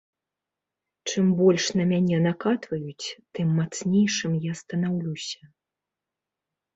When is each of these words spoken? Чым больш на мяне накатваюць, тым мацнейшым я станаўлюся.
Чым 1.09 1.25
больш 1.41 1.65
на 1.79 1.83
мяне 1.91 2.17
накатваюць, 2.27 3.07
тым 3.39 3.47
мацнейшым 3.59 4.33
я 4.51 4.57
станаўлюся. 4.63 5.41